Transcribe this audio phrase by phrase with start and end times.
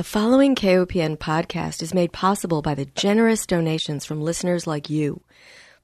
[0.00, 5.20] The following KOPN podcast is made possible by the generous donations from listeners like you.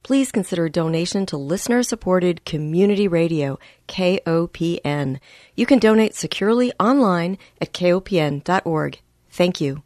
[0.01, 5.19] Please consider a donation to listener supported community radio, KOPN.
[5.53, 8.99] You can donate securely online at kopn.org.
[9.29, 9.83] Thank you.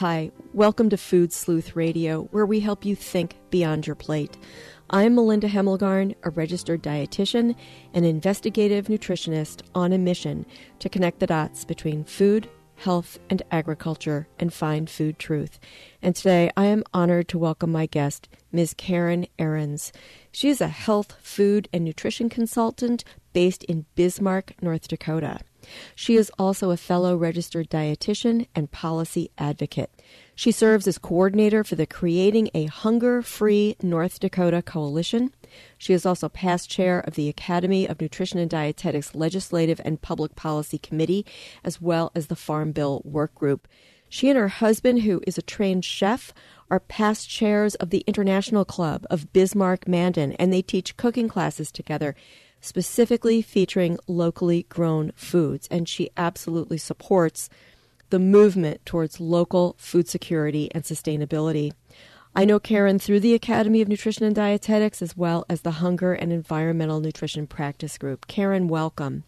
[0.00, 4.36] Hi, welcome to Food Sleuth Radio, where we help you think beyond your plate.
[4.90, 7.56] I'm Melinda Hemmelgarn, a registered dietitian
[7.94, 10.44] and investigative nutritionist on a mission
[10.80, 15.58] to connect the dots between food, health, and agriculture and find food truth.
[16.02, 18.74] And today I am honored to welcome my guest, Ms.
[18.76, 19.92] Karen Ehrens.
[20.30, 23.02] She is a health, food, and nutrition consultant
[23.32, 25.38] based in Bismarck, North Dakota.
[25.94, 29.90] She is also a fellow registered dietitian and policy advocate.
[30.34, 35.32] She serves as coordinator for the Creating a Hunger Free North Dakota Coalition.
[35.78, 40.36] She is also past chair of the Academy of Nutrition and Dietetics Legislative and Public
[40.36, 41.24] Policy Committee,
[41.64, 43.66] as well as the Farm Bill Work Group.
[44.08, 46.32] She and her husband, who is a trained chef,
[46.70, 51.72] are past chairs of the International Club of Bismarck Mandan, and they teach cooking classes
[51.72, 52.14] together,
[52.60, 55.68] specifically featuring locally grown foods.
[55.70, 57.48] And she absolutely supports
[58.10, 61.72] the movement towards local food security and sustainability.
[62.34, 66.12] I know Karen through the Academy of Nutrition and Dietetics as well as the Hunger
[66.12, 68.26] and Environmental Nutrition Practice Group.
[68.26, 69.24] Karen, welcome.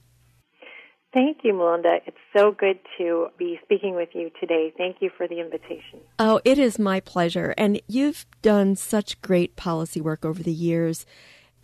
[1.14, 2.00] Thank you, Melinda.
[2.06, 4.74] It's so good to be speaking with you today.
[4.76, 6.00] Thank you for the invitation.
[6.18, 7.54] Oh, it is my pleasure.
[7.56, 11.06] And you've done such great policy work over the years.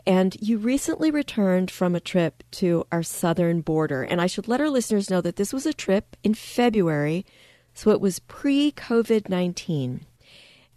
[0.07, 4.03] And you recently returned from a trip to our southern border.
[4.03, 7.25] And I should let our listeners know that this was a trip in February,
[7.73, 10.07] so it was pre COVID 19.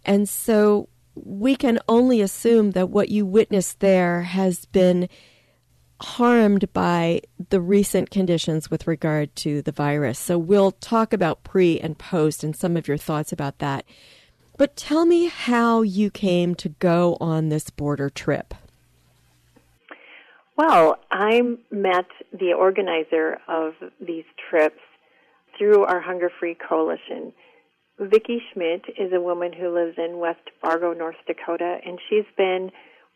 [0.04, 5.08] And so we can only assume that what you witnessed there has been
[6.00, 7.20] harmed by
[7.50, 10.18] the recent conditions with regard to the virus.
[10.18, 13.84] So we'll talk about pre and post and some of your thoughts about that.
[14.56, 18.54] But tell me how you came to go on this border trip.
[20.58, 23.74] Well, I met the organizer of
[24.04, 24.80] these trips
[25.56, 27.32] through our Hunger Free Coalition.
[28.00, 32.72] Vicki Schmidt is a woman who lives in West Fargo, North Dakota, and she's been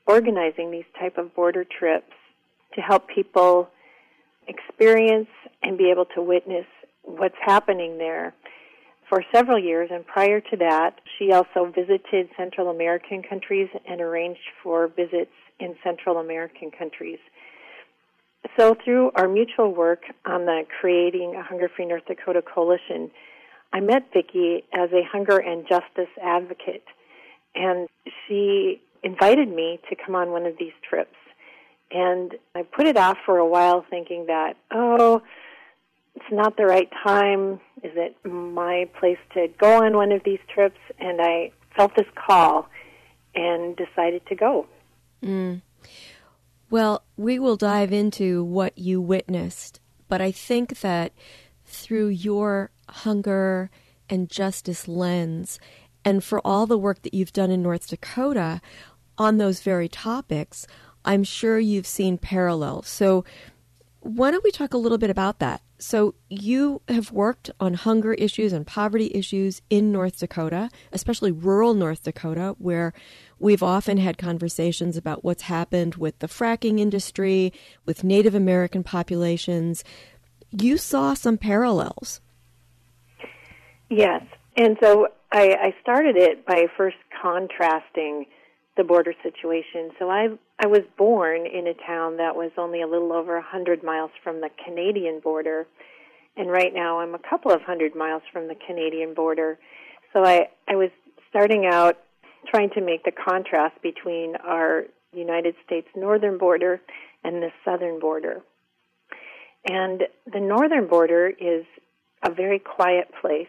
[0.07, 2.13] organizing these type of border trips
[2.77, 3.69] to help people
[4.47, 5.29] experience
[5.65, 6.67] and be able to witness
[7.03, 8.35] what's happening there
[9.13, 9.91] for several years.
[9.93, 15.75] And prior to that, she also visited Central American countries and arranged for visits in
[15.85, 17.19] Central American countries.
[18.59, 23.11] So, through our mutual work on the Creating a Hunger Free North Dakota Coalition,
[23.75, 26.85] I met Vicki as a hunger and justice advocate,
[27.55, 27.89] and
[28.27, 31.17] she invited me to come on one of these trips.
[31.91, 35.21] And I put it off for a while, thinking that, oh,
[36.15, 37.61] it's not the right time.
[37.83, 40.79] Is it my place to go on one of these trips?
[40.99, 42.69] And I felt this call
[43.35, 44.67] and decided to go.
[45.23, 45.63] Mm.
[46.71, 51.13] Well, we will dive into what you witnessed, but I think that
[51.67, 53.71] through your hunger
[54.09, 55.59] and justice lens,
[56.05, 58.61] and for all the work that you've done in North Dakota
[59.17, 60.67] on those very topics,
[61.05, 62.89] I'm sure you've seen parallels.
[62.89, 63.25] So,
[64.03, 65.63] why don't we talk a little bit about that?
[65.79, 71.75] So, you have worked on hunger issues and poverty issues in North Dakota, especially rural
[71.75, 72.93] North Dakota, where
[73.43, 77.53] We've often had conversations about what's happened with the fracking industry,
[77.85, 79.83] with Native American populations.
[80.53, 82.21] You saw some parallels.
[83.91, 84.23] Yes.
[84.57, 88.27] And so I, I started it by first contrasting
[88.77, 89.91] the border situation.
[89.99, 90.29] So I
[90.59, 94.11] I was born in a town that was only a little over a hundred miles
[94.23, 95.67] from the Canadian border,
[96.37, 99.59] and right now I'm a couple of hundred miles from the Canadian border.
[100.13, 100.91] So I I was
[101.29, 101.99] starting out
[102.49, 106.81] trying to make the contrast between our United States northern border
[107.25, 108.43] and the southern border.
[109.69, 111.65] And the northern border is
[112.25, 113.47] a very quiet place,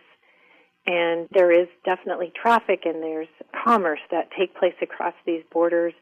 [0.86, 3.28] and there is definitely traffic and there's
[3.64, 5.94] commerce that take place across these borders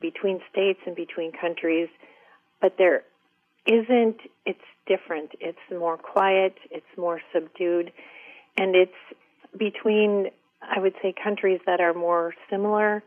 [0.00, 1.88] between states and between countries,
[2.60, 3.04] but there
[3.66, 5.30] isn't, it's different.
[5.40, 7.92] It's more quiet, it's more subdued,
[8.56, 8.92] and it's
[9.56, 10.30] between
[10.70, 13.02] I would say countries that are more similar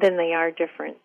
[0.00, 0.96] than they are different.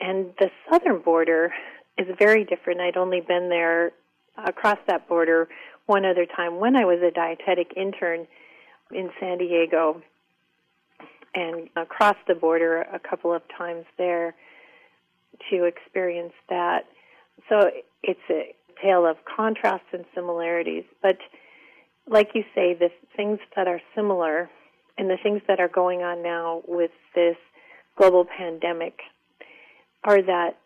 [0.00, 1.52] And the southern border
[1.96, 2.80] is very different.
[2.80, 3.92] I'd only been there
[4.36, 5.48] across that border
[5.86, 8.26] one other time when I was a dietetic intern
[8.90, 10.02] in San Diego
[11.34, 14.34] and across the border a couple of times there
[15.50, 16.86] to experience that.
[17.48, 17.70] So
[18.02, 20.84] it's a tale of contrasts and similarities.
[21.02, 21.18] But
[22.08, 24.50] like you say, the things that are similar
[24.96, 27.36] and the things that are going on now with this
[27.96, 29.00] global pandemic
[30.04, 30.56] are that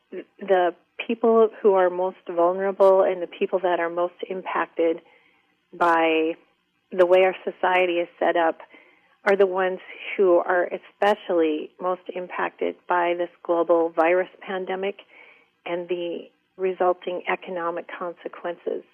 [0.41, 0.75] the
[1.09, 5.01] people who are most vulnerable and the people that are most impacted
[5.73, 6.33] by
[6.93, 8.59] the way our society is set up
[9.25, 9.81] are the ones
[10.17, 15.01] who are especially most impacted by this global virus pandemic
[15.67, 18.85] and the resulting economic consequences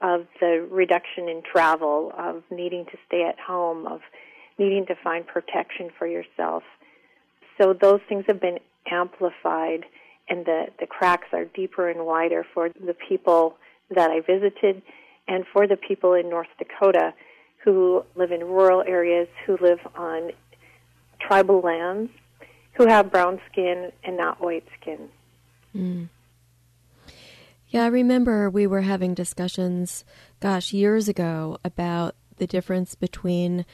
[0.00, 4.00] of the reduction in travel, of needing to stay at home, of
[4.58, 6.62] needing to find protection for yourself.
[7.60, 8.58] So those things have been
[8.90, 9.84] amplified
[10.28, 13.56] and the, the cracks are deeper and wider for the people
[13.94, 14.82] that I visited
[15.28, 17.14] and for the people in North Dakota
[17.64, 20.30] who live in rural areas, who live on
[21.20, 22.10] tribal lands,
[22.74, 25.08] who have brown skin and not white skin.
[25.74, 26.08] Mm.
[27.68, 30.04] Yeah, I remember we were having discussions,
[30.40, 33.66] gosh, years ago about the difference between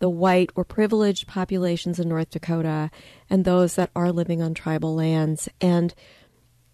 [0.00, 2.90] the white or privileged populations in North Dakota
[3.28, 5.48] and those that are living on tribal lands.
[5.60, 5.94] And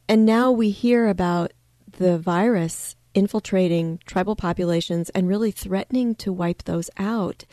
[0.09, 1.53] and now we hear about
[1.99, 7.45] the virus infiltrating tribal populations and really threatening to wipe those out.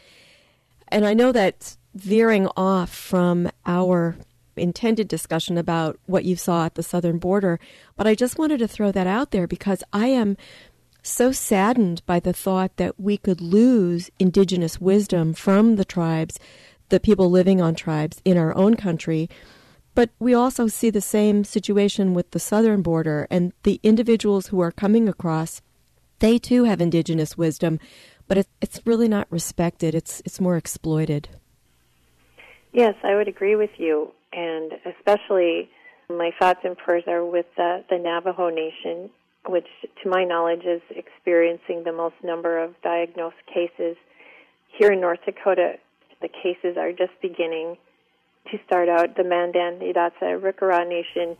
[0.90, 4.16] And I know that's veering off from our
[4.56, 7.60] intended discussion about what you saw at the southern border,
[7.96, 10.38] but I just wanted to throw that out there because I am
[11.04, 16.40] so saddened by the thought that we could lose indigenous wisdom from the tribes,
[16.90, 19.30] the people living on tribes in our own country.
[19.96, 24.60] But we also see the same situation with the southern border and the individuals who
[24.62, 25.62] are coming across.
[26.20, 27.80] They too have indigenous wisdom,
[28.28, 29.94] but it, it's really not respected.
[29.94, 31.30] It's it's more exploited.
[32.72, 35.70] Yes, I would agree with you, and especially
[36.10, 39.12] my thoughts and prayers are with the, the Navajo Nation
[39.48, 39.68] which
[40.01, 43.98] to my knowledge is experiencing the most number of diagnosed cases.
[44.78, 45.74] Here in North Dakota,
[46.22, 47.78] the cases are just beginning
[48.51, 49.16] to start out.
[49.16, 51.38] The Mandan, Hidatsa, Arikara Nation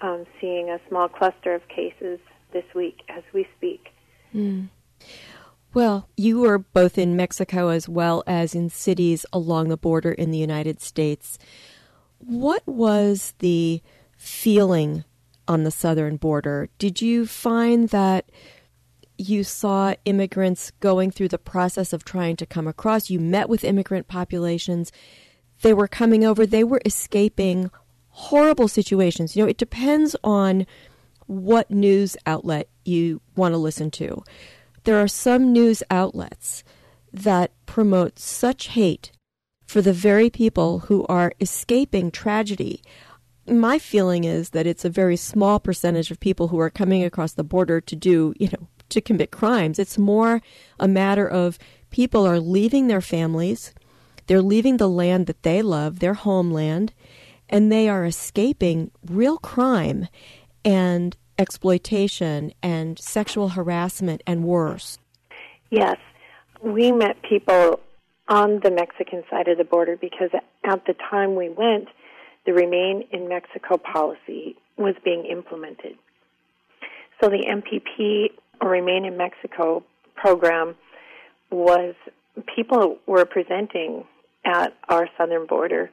[0.00, 2.20] um, seeing a small cluster of cases
[2.52, 3.88] this week as we speak.
[4.34, 4.68] Mm.
[5.74, 10.30] Well, you were both in Mexico as well as in cities along the border in
[10.30, 11.38] the United States.
[12.18, 13.82] What was the
[14.16, 15.04] feeling
[15.48, 16.68] on the southern border.
[16.78, 18.30] Did you find that
[19.16, 23.10] you saw immigrants going through the process of trying to come across?
[23.10, 24.92] You met with immigrant populations.
[25.62, 27.70] They were coming over, they were escaping
[28.10, 29.34] horrible situations.
[29.34, 30.66] You know, it depends on
[31.26, 34.22] what news outlet you want to listen to.
[34.84, 36.64] There are some news outlets
[37.12, 39.12] that promote such hate
[39.66, 42.82] for the very people who are escaping tragedy
[43.48, 47.32] my feeling is that it's a very small percentage of people who are coming across
[47.32, 49.78] the border to do, you know, to commit crimes.
[49.78, 50.40] It's more
[50.78, 51.58] a matter of
[51.90, 53.72] people are leaving their families,
[54.26, 56.92] they're leaving the land that they love, their homeland,
[57.48, 60.08] and they are escaping real crime
[60.64, 64.98] and exploitation and sexual harassment and worse.
[65.70, 65.96] Yes.
[66.60, 67.80] We met people
[68.28, 70.30] on the Mexican side of the border because
[70.64, 71.88] at the time we went,
[72.48, 75.98] the Remain in Mexico policy was being implemented.
[77.20, 78.30] So the MPP,
[78.62, 79.84] or Remain in Mexico
[80.16, 80.74] program,
[81.50, 81.94] was
[82.56, 84.04] people were presenting
[84.46, 85.90] at our southern border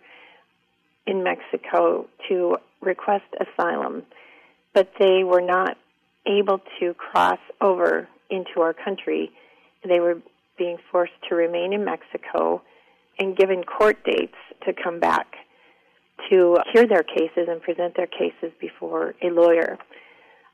[1.05, 4.03] in Mexico to request asylum,
[4.73, 5.77] but they were not
[6.25, 9.29] able to cross over into our country.
[9.83, 10.21] They were
[10.57, 12.61] being forced to remain in Mexico
[13.19, 15.35] and given court dates to come back
[16.29, 19.77] to hear their cases and present their cases before a lawyer.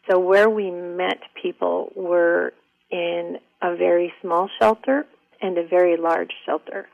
[0.09, 2.53] So where we met people were
[2.89, 5.05] in a very small shelter
[5.41, 6.87] and a very large shelter.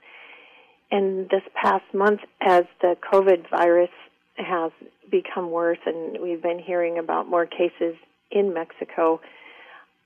[0.91, 3.89] And this past month, as the COVID virus
[4.35, 4.71] has
[5.09, 7.95] become worse and we've been hearing about more cases
[8.31, 9.19] in Mexico,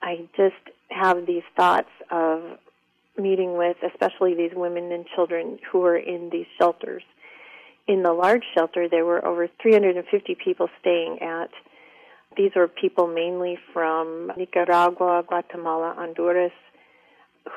[0.01, 0.55] I just
[0.89, 2.41] have these thoughts of
[3.17, 7.03] meeting with especially these women and children who are in these shelters
[7.87, 11.49] in the large shelter, there were over 350 people staying at.
[12.37, 16.53] These were people mainly from Nicaragua, Guatemala, Honduras,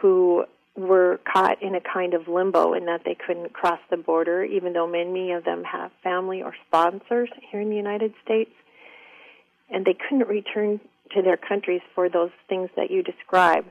[0.00, 0.44] who
[0.76, 4.72] were caught in a kind of limbo in that they couldn't cross the border, even
[4.72, 8.50] though many of them have family or sponsors here in the United States.
[9.70, 10.80] And they couldn't return
[11.12, 13.64] to their countries for those things that you describe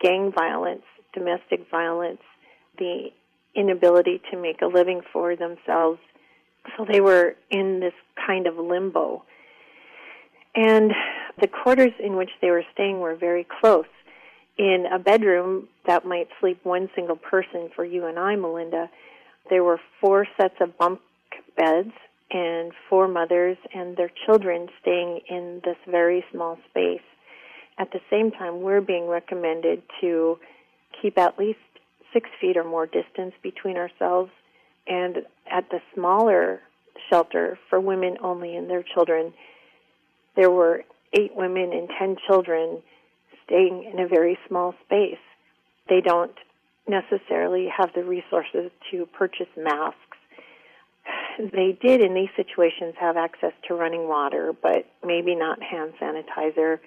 [0.00, 2.22] gang violence, domestic violence,
[2.78, 3.10] the
[3.54, 5.98] inability to make a living for themselves.
[6.76, 7.94] So they were in this
[8.26, 9.24] kind of limbo.
[10.54, 10.92] And
[11.40, 13.86] The quarters in which they were staying were very close.
[14.58, 18.90] In a bedroom that might sleep one single person for you and I, Melinda,
[19.48, 21.00] there were four sets of bunk
[21.56, 21.92] beds
[22.30, 27.00] and four mothers and their children staying in this very small space.
[27.78, 30.38] At the same time, we're being recommended to
[31.00, 31.58] keep at least
[32.12, 34.30] six feet or more distance between ourselves.
[34.86, 35.18] And
[35.50, 36.60] at the smaller
[37.08, 39.32] shelter for women only and their children,
[40.36, 42.82] there were eight women and ten children
[43.44, 45.18] staying in a very small space.
[45.88, 46.34] They don't
[46.88, 49.96] necessarily have the resources to purchase masks.
[51.38, 56.78] They did in these situations have access to running water, but maybe not hand sanitizer.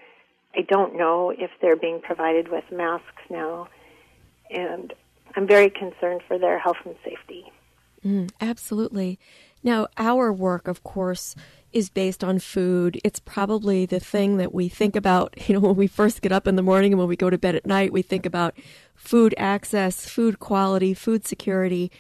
[0.56, 3.68] I don't know if they're being provided with masks now,
[4.52, 4.94] and
[5.36, 7.52] I'm very concerned for their health and safety.
[8.06, 9.20] Mm, absolutely.
[9.64, 11.36] Now, our work, of course,
[11.72, 13.00] is based on food.
[13.04, 16.48] It's probably the thing that we think about, you know, when we first get up
[16.48, 18.56] in the morning and when we go to bed at night, we think about
[18.96, 21.92] food access, food quality, food security.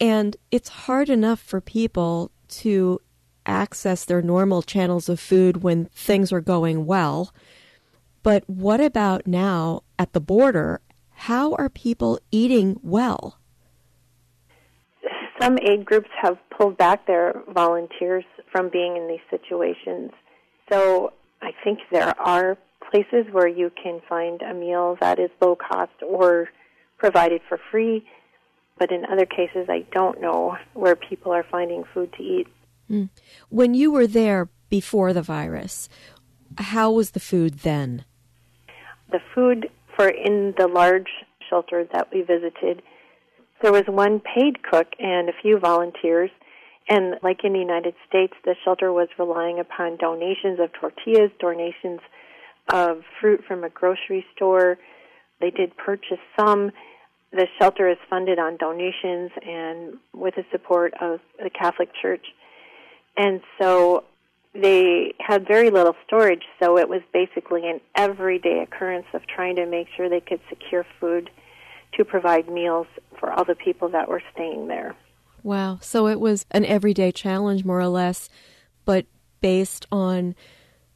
[0.00, 3.00] And it's hard enough for people to
[3.44, 7.32] access their normal channels of food when things are going well.
[8.22, 10.80] But what about now at the border?
[11.16, 13.38] How are people eating well?
[15.40, 20.12] Some aid groups have pulled back their volunteers from being in these situations.
[20.70, 22.56] So I think there are
[22.90, 26.48] places where you can find a meal that is low cost or
[26.98, 28.06] provided for free.
[28.78, 32.46] But in other cases, I don't know where people are finding food to eat.
[32.90, 33.08] Mm.
[33.48, 35.88] When you were there before the virus,
[36.58, 38.04] how was the food then?
[39.10, 41.08] The food for in the large
[41.48, 42.82] shelter that we visited,
[43.62, 46.30] there was one paid cook and a few volunteers.
[46.88, 52.00] And like in the United States, the shelter was relying upon donations of tortillas, donations
[52.72, 54.78] of fruit from a grocery store.
[55.40, 56.70] They did purchase some.
[57.32, 62.24] The shelter is funded on donations and with the support of the Catholic Church.
[63.16, 64.04] And so
[64.62, 69.66] they had very little storage, so it was basically an everyday occurrence of trying to
[69.66, 71.30] make sure they could secure food
[71.94, 72.86] to provide meals
[73.18, 74.94] for all the people that were staying there.
[75.42, 75.78] Wow.
[75.80, 78.28] So it was an everyday challenge, more or less,
[78.84, 79.06] but
[79.40, 80.34] based on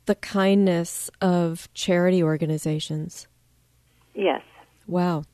[0.06, 3.28] the kindness of charity organizations.
[4.14, 4.42] Yes.
[4.86, 5.24] Wow.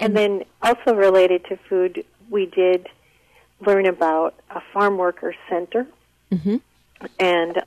[0.00, 2.88] And, and then also related to food, we did
[3.64, 5.86] learn about a farm worker center.
[6.32, 6.56] Mm-hmm.
[7.18, 7.62] And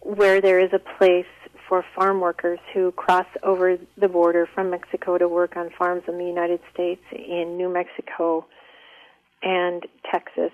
[0.00, 1.26] where there is a place
[1.68, 6.18] for farm workers who cross over the border from Mexico to work on farms in
[6.18, 8.44] the United States, in New Mexico,
[9.42, 10.52] and Texas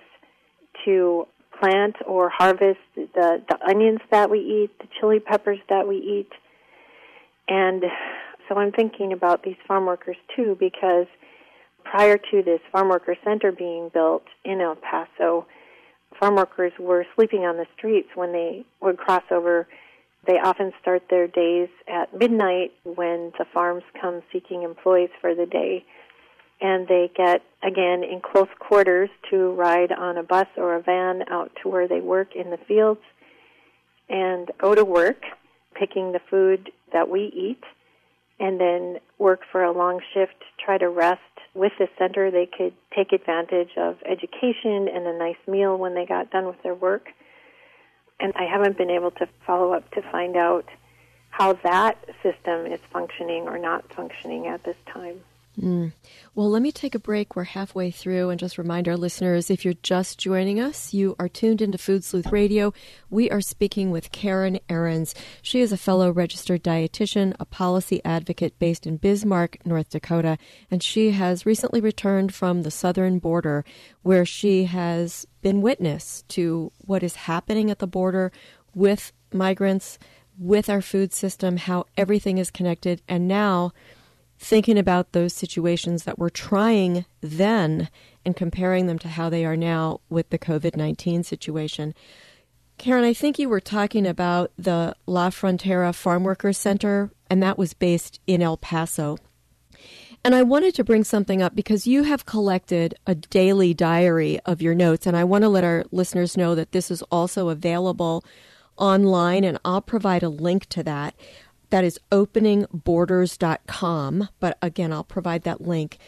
[0.85, 1.27] to
[1.59, 6.31] plant or harvest the, the onions that we eat, the chili peppers that we eat.
[7.49, 7.85] And
[8.49, 11.07] so I'm thinking about these farm workers too because
[11.85, 15.47] prior to this farm worker center being built in El Paso,
[16.19, 19.67] farm workers were sleeping on the streets when they would cross over.
[20.27, 25.47] They often start their days at midnight when the farms come seeking employees for the
[25.47, 25.85] day
[26.61, 31.23] and they get again in close quarters to ride on a bus or a van
[31.31, 33.01] out to where they work in the fields
[34.09, 35.23] and go to work
[35.75, 37.63] picking the food that we eat
[38.39, 41.21] and then work for a long shift try to rest
[41.55, 42.31] with the center.
[42.31, 46.63] They could take advantage of education and a nice meal when they got done with
[46.63, 47.09] their work.
[48.19, 50.67] And i haven't been able to follow up to find out
[51.31, 55.21] how that system is functioning or not functioning at this time
[55.61, 55.93] Mm.
[56.35, 57.35] Well, let me take a break.
[57.35, 61.31] We're halfway through and just remind our listeners if you're just joining us, you are
[61.31, 62.75] tuned into Food Sleuth Radio.
[63.09, 65.15] We are speaking with Karen Ehrens.
[65.41, 70.37] She is a fellow registered dietitian, a policy advocate based in Bismarck, North Dakota,
[70.71, 73.65] and she has recently returned from the southern border
[74.03, 78.31] where she has been witness to what is happening at the border
[78.75, 79.99] with migrants,
[80.39, 83.73] with our food system, how everything is connected, and now
[84.39, 87.89] thinking about those situations that were trying then
[88.25, 91.95] and comparing them to how they are now with the COVID 19 situation.
[92.79, 97.57] Karen, I think you were talking about the La Frontera Farm Workers Center, and that
[97.57, 99.17] was based in El Paso.
[100.23, 104.61] And I wanted to bring something up because you have collected a daily diary of
[104.61, 108.25] your notes, and I want to let our listeners know that this is also available
[108.77, 111.15] online, and I'll provide a link to that.
[111.71, 114.29] That is openingborders.com.
[114.41, 115.99] But again, I'll provide that link.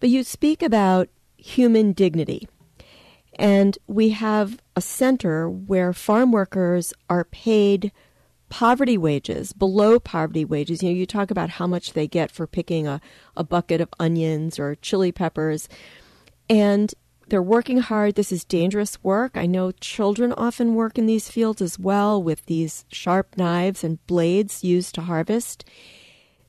[0.00, 2.48] But you speak about human dignity.
[3.36, 7.92] And we have a center where farm workers are paid
[8.48, 10.82] poverty wages, below poverty wages.
[10.82, 13.00] You know, you talk about how much they get for picking a,
[13.36, 15.68] a bucket of onions or chili peppers.
[16.48, 16.94] And
[17.28, 18.14] they're working hard.
[18.14, 19.36] This is dangerous work.
[19.36, 24.04] I know children often work in these fields as well with these sharp knives and
[24.06, 25.64] blades used to harvest.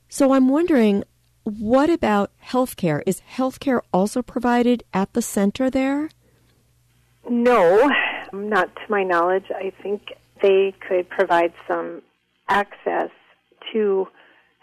[0.10, 1.04] So I'm wondering,
[1.44, 3.02] what about healthcare?
[3.06, 6.10] Is healthcare also provided at the center there?
[7.30, 7.92] No,
[8.34, 9.46] not to my knowledge.
[9.56, 12.02] I think they could provide some
[12.50, 13.10] access
[13.74, 14.08] to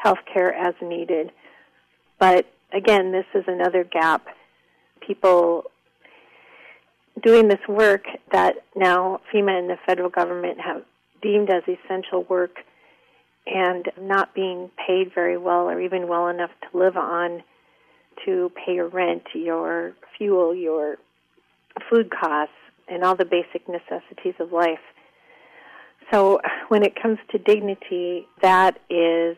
[0.04, 1.32] healthcare as needed.
[2.18, 4.26] But again, this is another gap.
[5.06, 5.64] People
[7.20, 10.82] doing this work that now FEMA and the federal government have
[11.20, 12.56] deemed as essential work
[13.46, 17.42] and not being paid very well or even well enough to live on
[18.24, 20.96] to pay your rent, your fuel, your
[21.90, 22.54] food costs,
[22.88, 24.80] and all the basic necessities of life.
[26.12, 29.36] So when it comes to dignity, that is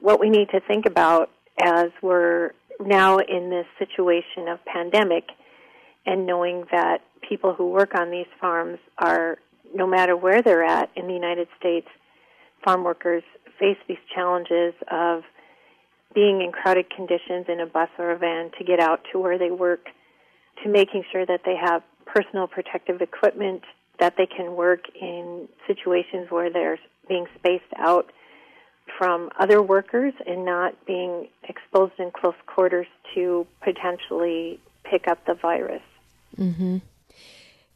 [0.00, 1.30] what we need to think about
[1.62, 5.24] as we're now in this situation of pandemic
[6.06, 9.38] and knowing that people who work on these farms are,
[9.74, 11.88] no matter where they're at in the United States,
[12.64, 13.22] farm workers
[13.58, 15.22] face these challenges of
[16.14, 19.38] being in crowded conditions in a bus or a van to get out to where
[19.38, 19.86] they work,
[20.62, 23.62] to making sure that they have personal protective equipment,
[23.98, 28.12] that they can work in situations where they're being spaced out
[28.98, 35.34] from other workers and not being exposed in close quarters to potentially pick up the
[35.34, 35.82] virus.
[36.38, 36.78] Mm-hmm.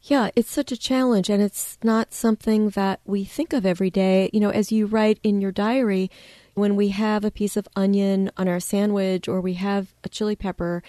[0.03, 4.31] Yeah, it's such a challenge, and it's not something that we think of every day.
[4.33, 6.11] You know, as you write in your diary,
[6.55, 10.37] when we have a piece of onion on our sandwich or we have a chili
[10.37, 10.83] pepper,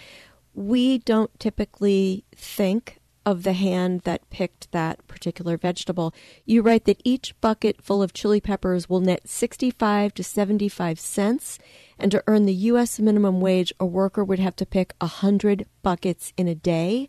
[0.54, 6.14] we don't typically think of the hand that picked that particular vegetable.
[6.44, 11.58] You write that each bucket full of chili peppers will net 65 to 75 cents,
[11.98, 12.98] and to earn the U.S.
[12.98, 17.08] minimum wage, a worker would have to pick 100 buckets in a day.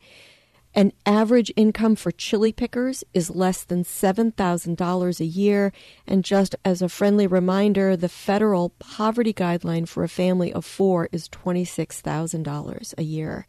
[0.73, 5.73] An average income for chili pickers is less than $7,000 a year.
[6.07, 11.09] And just as a friendly reminder, the federal poverty guideline for a family of four
[11.11, 13.45] is $26,000 a year.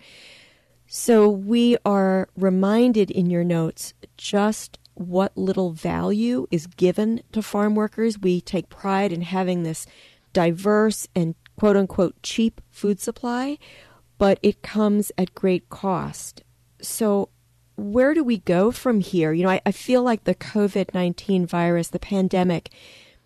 [0.87, 7.77] So we are reminded in your notes just what little value is given to farm
[7.77, 8.19] workers.
[8.19, 9.87] We take pride in having this
[10.33, 13.59] diverse and quote unquote cheap food supply,
[14.19, 16.43] but it comes at great cost.
[16.83, 17.29] So,
[17.77, 19.33] where do we go from here?
[19.33, 22.71] You know, I, I feel like the COVID 19 virus, the pandemic,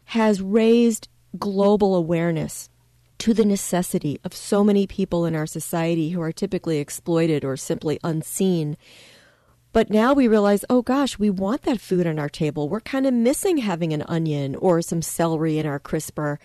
[0.06, 2.70] has raised global awareness
[3.18, 7.56] to the necessity of so many people in our society who are typically exploited or
[7.56, 8.76] simply unseen.
[9.72, 12.68] But now we realize, oh gosh, we want that food on our table.
[12.68, 16.38] We're kind of missing having an onion or some celery in our crisper.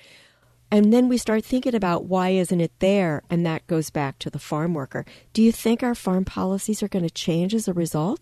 [0.71, 3.23] And then we start thinking about why isn't it there?
[3.29, 5.05] And that goes back to the farm worker.
[5.33, 8.21] Do you think our farm policies are going to change as a result?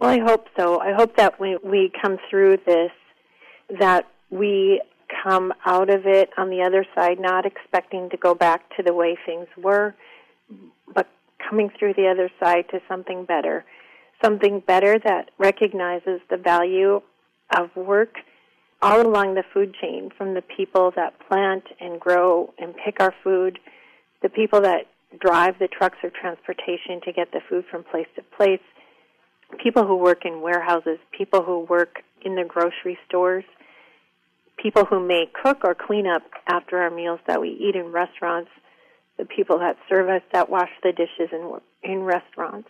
[0.00, 0.80] Well, I hope so.
[0.80, 2.90] I hope that when we come through this,
[3.78, 4.82] that we
[5.22, 8.94] come out of it on the other side, not expecting to go back to the
[8.94, 9.94] way things were,
[10.92, 11.06] but
[11.48, 13.64] coming through the other side to something better.
[14.22, 17.02] Something better that recognizes the value
[17.56, 18.16] of work
[18.82, 23.14] all along the food chain, from the people that plant and grow and pick our
[23.22, 23.58] food,
[24.22, 24.86] the people that
[25.18, 28.60] drive the trucks or transportation to get the food from place to place,
[29.62, 33.44] people who work in warehouses, people who work in the grocery stores,
[34.56, 38.50] people who may cook or clean up after our meals that we eat in restaurants,
[39.18, 42.68] the people that serve us that wash the dishes in in restaurants.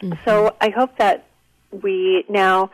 [0.00, 0.14] Mm-hmm.
[0.24, 1.26] So I hope that
[1.70, 2.70] we now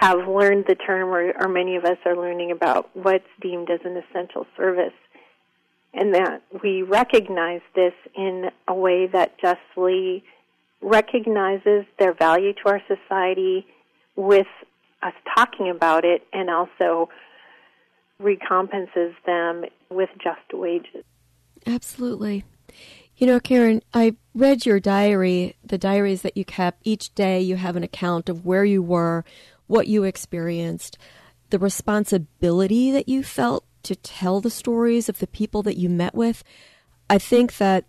[0.00, 3.80] have learned the term, or, or many of us are learning about what's deemed as
[3.84, 4.92] an essential service,
[5.92, 10.22] and that we recognize this in a way that justly
[10.80, 13.66] recognizes their value to our society
[14.14, 14.46] with
[15.02, 17.08] us talking about it and also
[18.20, 21.04] recompenses them with just wages.
[21.66, 22.44] Absolutely.
[23.16, 26.82] You know, Karen, I read your diary, the diaries that you kept.
[26.84, 29.24] Each day you have an account of where you were,
[29.68, 30.98] what you experienced,
[31.50, 36.14] the responsibility that you felt to tell the stories of the people that you met
[36.14, 36.42] with.
[37.08, 37.84] I think that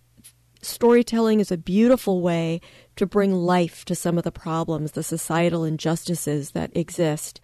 [0.61, 2.61] storytelling is a beautiful way
[2.95, 7.41] to bring life to some of the problems, the societal injustices that exist,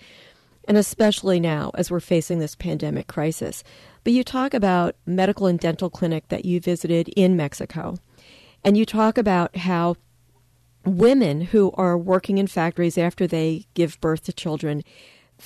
[0.68, 3.64] and especially now as we're facing this pandemic crisis.
[4.04, 7.98] But you talk about medical and dental clinic that you visited in Mexico,
[8.64, 9.96] and you talk about how
[10.86, 14.84] women who are working in factories after they give birth to children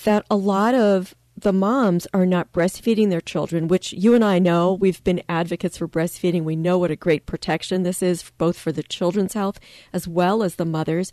[0.04, 4.38] that a lot of the moms are not breastfeeding their children, which you and I
[4.38, 4.74] know.
[4.74, 6.42] We've been advocates for breastfeeding.
[6.42, 9.58] We know what a great protection this is, both for the children's health
[9.92, 11.12] as well as the mothers.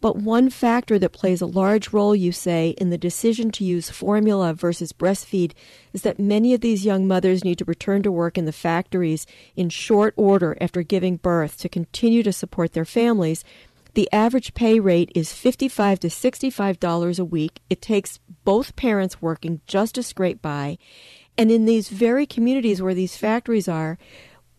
[0.00, 3.90] But one factor that plays a large role, you say, in the decision to use
[3.90, 5.52] formula versus breastfeed
[5.92, 9.26] is that many of these young mothers need to return to work in the factories
[9.56, 13.44] in short order after giving birth to continue to support their families.
[13.92, 17.60] The average pay rate is 55 to $65 a week.
[17.68, 20.78] It takes both parents working just to scrape by.
[21.36, 23.98] And in these very communities where these factories are,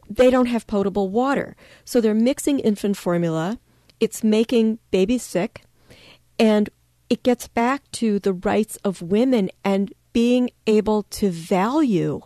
[0.08, 1.56] they don't have potable water.
[1.86, 3.60] So they're mixing infant formula
[4.02, 5.64] it's making babies sick,
[6.38, 6.70] and
[7.10, 12.22] it gets back to the rights of women and being able to value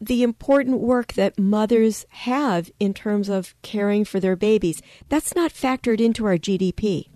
[0.00, 4.82] the important work that mothers have in terms of caring for their babies.
[5.08, 7.08] That's not factored into our GDP.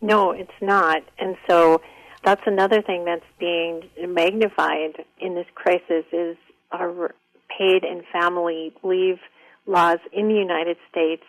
[0.00, 1.02] No, it's not.
[1.18, 1.80] And so
[2.24, 6.36] that's another thing that's being magnified in this crisis is
[6.72, 7.14] our
[7.58, 9.18] paid and family leave
[9.66, 11.22] laws in the United States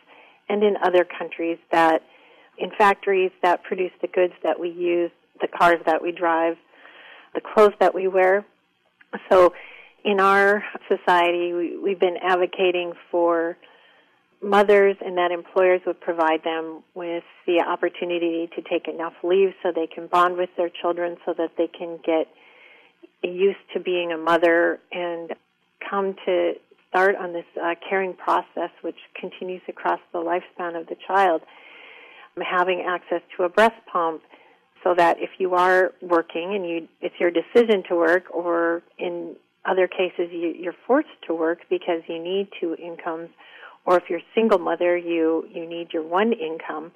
[0.52, 2.04] and in other countries that
[2.58, 5.10] in factories that produce the goods that we use,
[5.40, 6.58] the cars that we drive,
[7.34, 8.46] the clothes that we wear.
[9.30, 9.54] So
[10.04, 13.58] in our society, we, we've been advocating for
[14.44, 19.72] mothers and that employers would provide them with the opportunity to take enough leave so
[19.74, 22.28] they can bond with their children so that they can get
[23.24, 25.34] used to being a mother and
[25.90, 26.54] come to
[26.92, 31.42] start on this uh, caring process, which continues across the lifespan of the child,
[32.38, 34.22] having access to a breast pump
[34.84, 39.36] so that if you are working and you it's your decision to work or in
[39.66, 43.30] other cases you, you're forced to work because you need two incomes.
[43.86, 46.92] Or if you're single mother you you need your one income.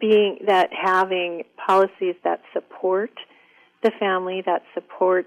[0.00, 3.10] Being that having policies that support
[3.82, 5.26] the family that support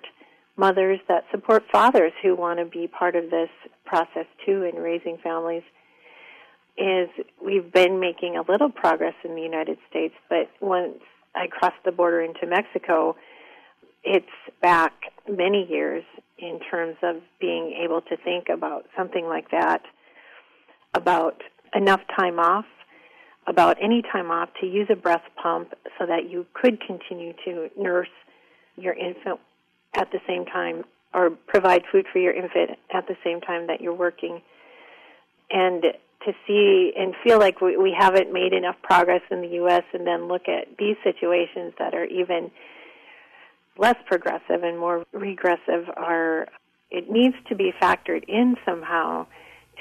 [0.57, 3.49] mothers that support fathers who want to be part of this
[3.85, 5.63] process too in raising families
[6.77, 7.09] is
[7.43, 10.99] we've been making a little progress in the United States, but once
[11.33, 13.15] I crossed the border into Mexico,
[14.03, 14.25] it's
[14.61, 14.93] back
[15.29, 16.03] many years
[16.37, 19.81] in terms of being able to think about something like that,
[20.93, 21.41] about
[21.73, 22.65] enough time off,
[23.47, 27.69] about any time off to use a breast pump so that you could continue to
[27.77, 28.09] nurse
[28.75, 29.39] your infant
[29.95, 33.81] at the same time or provide food for your infant at the same time that
[33.81, 34.41] you're working.
[35.49, 35.83] And
[36.25, 39.83] to see and feel like we, we haven't made enough progress in the U.S.
[39.93, 42.51] and then look at these situations that are even
[43.77, 46.47] less progressive and more regressive are
[46.91, 49.25] it needs to be factored in somehow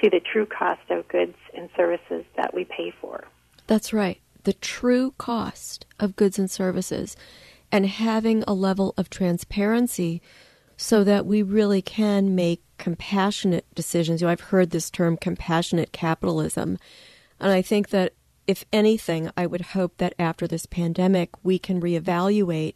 [0.03, 3.25] to the true cost of goods and services that we pay for.
[3.67, 4.21] That's right.
[4.43, 7.17] The true cost of goods and services
[7.71, 10.23] and having a level of transparency
[10.77, 14.21] so that we really can make compassionate decisions.
[14.21, 16.79] You know, I've heard this term compassionate capitalism.
[17.41, 18.15] And I think that
[18.47, 22.75] if anything, I would hope that after this pandemic, we can reevaluate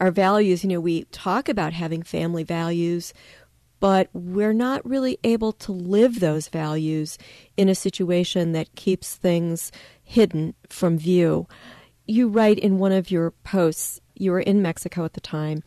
[0.00, 0.62] our values.
[0.62, 3.14] You know, we talk about having family values,
[3.80, 7.18] but we're not really able to live those values
[7.56, 9.72] in a situation that keeps things
[10.02, 11.46] hidden from view.
[12.06, 15.62] You write in one of your posts you were in Mexico at the time.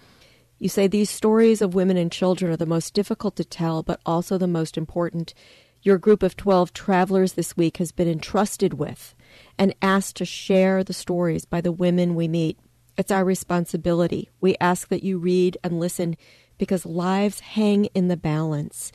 [0.60, 4.02] You say these stories of women and children are the most difficult to tell, but
[4.06, 5.34] also the most important.
[5.82, 9.16] Your group of 12 travelers this week has been entrusted with
[9.58, 12.60] and asked to share the stories by the women we meet.
[12.98, 14.30] It's our responsibility.
[14.42, 16.18] We ask that you read and listen
[16.58, 18.92] because lives hang in the balance.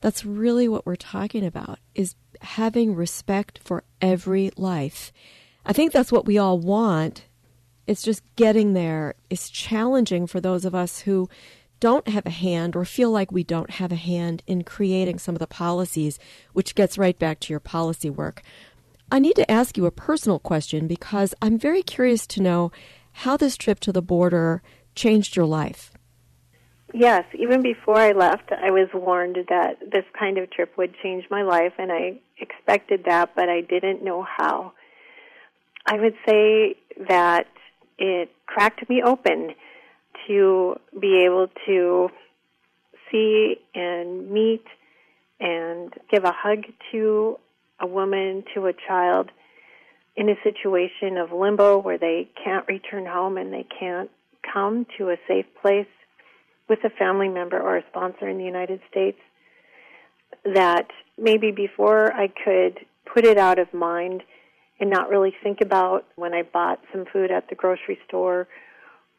[0.00, 5.12] That's really what we're talking about is having respect for every life.
[5.64, 7.26] I think that's what we all want
[7.86, 11.28] it's just getting there is challenging for those of us who
[11.80, 15.34] don't have a hand or feel like we don't have a hand in creating some
[15.34, 16.18] of the policies,
[16.52, 18.42] which gets right back to your policy work.
[19.12, 22.72] I need to ask you a personal question because I'm very curious to know
[23.12, 24.62] how this trip to the border
[24.94, 25.92] changed your life.
[26.94, 31.24] Yes, even before I left, I was warned that this kind of trip would change
[31.28, 34.72] my life, and I expected that, but I didn't know how.
[35.86, 36.76] I would say
[37.08, 37.46] that
[37.98, 39.54] it cracked me open
[40.26, 42.08] to be able to
[43.10, 44.64] see and meet
[45.40, 47.38] and give a hug to
[47.80, 49.30] a woman, to a child
[50.16, 54.10] in a situation of limbo where they can't return home and they can't
[54.52, 55.86] come to a safe place
[56.68, 59.18] with a family member or a sponsor in the United States
[60.44, 62.78] that maybe before I could
[63.12, 64.22] put it out of mind
[64.80, 68.48] and not really think about when I bought some food at the grocery store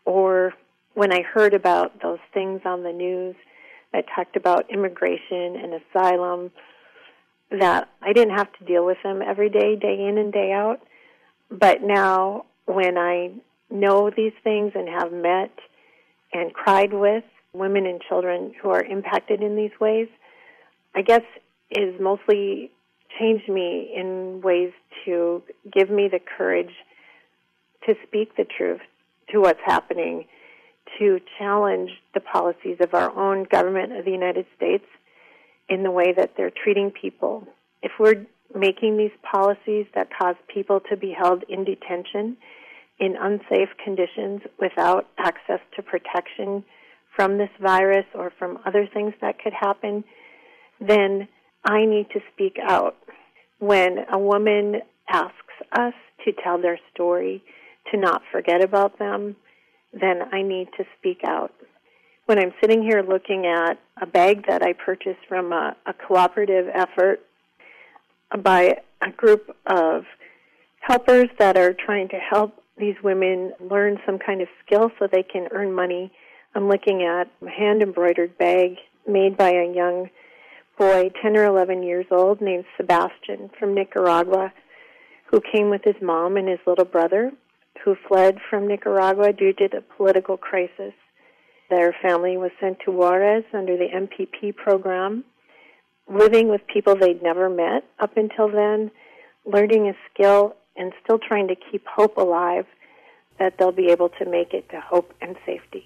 [0.03, 0.53] or
[0.93, 3.35] when I heard about those things on the news
[3.93, 6.51] that talked about immigration and asylum,
[7.51, 10.81] that I didn't have to deal with them every day, day in and day out.
[11.49, 13.31] But now, when I
[13.69, 15.51] know these things and have met
[16.33, 20.07] and cried with women and children who are impacted in these ways,
[20.93, 21.21] I guess
[21.71, 22.71] is mostly
[23.19, 24.71] changed me in ways
[25.05, 26.73] to give me the courage
[27.85, 28.81] to speak the truth
[29.31, 30.25] to what's happening,
[30.99, 34.85] to challenge the policies of our own government of the United States
[35.67, 37.47] in the way that they're treating people.
[37.81, 42.37] If we're making these policies that cause people to be held in detention
[42.99, 46.63] in unsafe conditions without access to protection
[47.15, 50.03] from this virus or from other things that could happen,
[50.79, 51.27] then
[51.65, 52.95] I need to speak out.
[53.59, 55.35] When a woman asks
[55.71, 57.43] us to tell their story,
[57.91, 59.35] to not forget about them,
[59.93, 61.51] then I need to speak out.
[62.25, 66.67] When I'm sitting here looking at a bag that I purchased from a, a cooperative
[66.73, 67.21] effort
[68.41, 70.03] by a group of
[70.81, 75.23] helpers that are trying to help these women learn some kind of skill so they
[75.23, 76.11] can earn money.
[76.53, 80.09] I'm looking at a hand embroidered bag made by a young
[80.77, 84.51] boy, 10 or 11 years old, named Sebastian from Nicaragua,
[85.31, 87.31] who came with his mom and his little brother,
[87.83, 90.93] who fled from Nicaragua due to the political crisis.
[91.69, 95.23] Their family was sent to Juarez under the MPP program,
[96.07, 98.91] living with people they'd never met up until then,
[99.45, 102.65] learning a skill, and still trying to keep hope alive
[103.39, 105.85] that they'll be able to make it to hope and safety.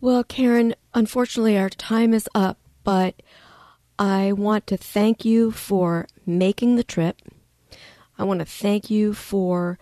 [0.00, 3.22] Well, Karen, unfortunately, our time is up, but
[3.98, 7.22] I want to thank you for making the trip.
[8.18, 9.78] I want to thank you for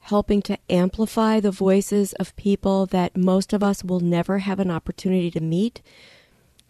[0.00, 4.70] helping to amplify the voices of people that most of us will never have an
[4.70, 5.82] opportunity to meet.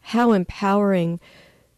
[0.02, 1.20] How empowering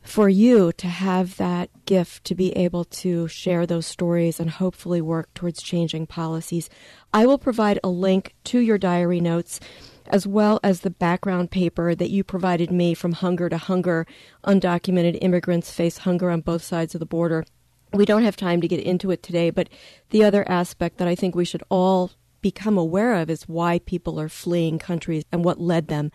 [0.02, 5.00] for you to have that gift to be able to share those stories and hopefully
[5.00, 6.68] work towards changing policies.
[7.12, 9.60] I will provide a link to your diary notes
[10.08, 14.06] as well as the background paper that you provided me from Hunger to Hunger
[14.44, 17.44] Undocumented Immigrants Face Hunger on Both Sides of the Border.
[17.92, 19.68] We don't have time to get into it today, but
[20.10, 24.20] the other aspect that I think we should all become aware of is why people
[24.20, 26.10] are fleeing countries and what led them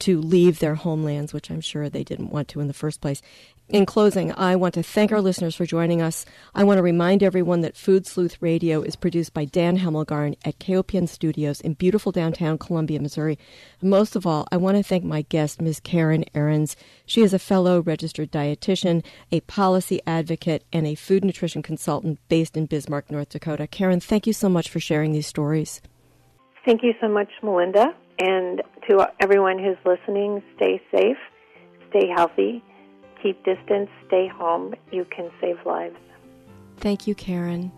[0.00, 3.22] to leave their homelands, which I'm sure they didn't want to in the first place.
[3.68, 6.24] In closing, I want to thank our listeners for joining us.
[6.54, 10.60] I want to remind everyone that Food Sleuth Radio is produced by Dan Hemmelgarn at
[10.60, 13.40] KOPN Studios in beautiful downtown Columbia, Missouri.
[13.82, 15.80] Most of all, I want to thank my guest, Ms.
[15.80, 16.76] Karen Ehrens.
[17.06, 22.56] She is a fellow registered dietitian, a policy advocate, and a food nutrition consultant based
[22.56, 23.66] in Bismarck, North Dakota.
[23.66, 25.80] Karen, thank you so much for sharing these stories.
[26.64, 27.96] Thank you so much, Melinda.
[28.20, 31.18] And to everyone who's listening, stay safe,
[31.90, 32.62] stay healthy
[33.22, 34.74] keep distance, stay home.
[34.90, 35.96] You can save lives.
[36.78, 37.72] Thank you, Karen.